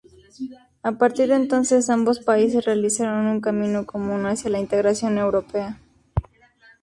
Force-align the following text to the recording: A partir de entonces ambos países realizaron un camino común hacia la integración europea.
A 0.81 0.93
partir 0.93 1.27
de 1.29 1.35
entonces 1.35 1.91
ambos 1.91 2.17
países 2.21 2.65
realizaron 2.65 3.27
un 3.27 3.39
camino 3.39 3.85
común 3.85 4.25
hacia 4.25 4.49
la 4.49 4.57
integración 4.59 5.19
europea. 5.19 5.79